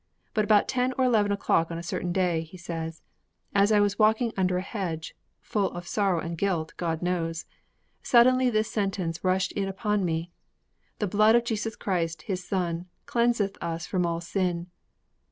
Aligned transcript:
'But 0.33 0.43
about 0.45 0.67
ten 0.67 0.93
or 0.93 1.05
eleven 1.05 1.31
o'clock 1.31 1.69
on 1.69 1.77
a 1.77 1.83
certain 1.83 2.11
day,' 2.11 2.41
he 2.41 2.57
says, 2.57 3.03
'as 3.53 3.71
I 3.71 3.79
was 3.79 3.99
walking 3.99 4.33
under 4.35 4.57
a 4.57 4.63
hedge 4.63 5.13
(full 5.39 5.69
of 5.73 5.85
sorrow 5.87 6.19
and 6.19 6.35
guilt, 6.35 6.73
God 6.75 7.03
knows), 7.03 7.45
suddenly 8.01 8.49
this 8.49 8.71
sentence 8.71 9.23
rushed 9.23 9.51
in 9.51 9.67
upon 9.67 10.03
me, 10.03 10.31
"_The 10.99 11.07
blood 11.11 11.35
of 11.35 11.45
Jesus 11.45 11.75
Christ, 11.75 12.23
His 12.23 12.43
Son, 12.43 12.87
cleanseth 13.05 13.59
us 13.61 13.85
from 13.85 14.07
all 14.07 14.21
sin. 14.21 14.71